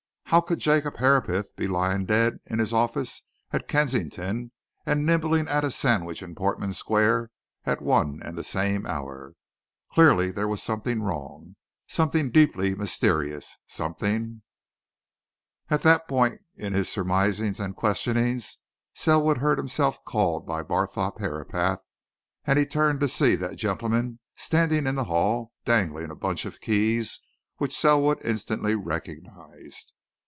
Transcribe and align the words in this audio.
How 0.31 0.39
could 0.39 0.59
Jacob 0.59 0.95
Herapath 0.95 1.53
be 1.57 1.67
lying 1.67 2.05
dead 2.05 2.39
in 2.45 2.59
his 2.59 2.71
office 2.71 3.23
at 3.51 3.67
Kensington 3.67 4.53
and 4.85 5.05
nibbling 5.05 5.49
at 5.49 5.65
a 5.65 5.71
sandwich 5.71 6.23
in 6.23 6.35
Portman 6.35 6.71
Square 6.71 7.31
at 7.65 7.81
one 7.81 8.21
and 8.23 8.37
the 8.37 8.43
same 8.45 8.85
hour? 8.85 9.33
Clearly 9.91 10.31
there 10.31 10.47
was 10.47 10.63
something 10.63 11.01
wrong, 11.01 11.57
something 11.85 12.31
deeply 12.31 12.73
mysterious, 12.75 13.57
something 13.67 14.41
At 15.69 15.81
that 15.81 16.07
point 16.07 16.39
of 16.59 16.71
his 16.71 16.87
surmisings 16.87 17.59
and 17.59 17.75
questionings 17.75 18.57
Selwood 18.93 19.39
heard 19.39 19.57
himself 19.57 20.01
called 20.05 20.47
by 20.47 20.63
Barthorpe 20.63 21.19
Herapath, 21.19 21.81
and 22.45 22.57
he 22.57 22.65
turned 22.65 23.01
to 23.01 23.09
see 23.09 23.35
that 23.35 23.57
gentleman 23.57 24.19
standing 24.37 24.87
in 24.87 24.95
the 24.95 25.03
hall 25.11 25.51
dangling 25.65 26.09
a 26.09 26.15
bunch 26.15 26.45
of 26.45 26.61
keys, 26.61 27.19
which 27.57 27.77
Selwood 27.77 28.21
instantly 28.23 28.75
recognized. 28.75 29.91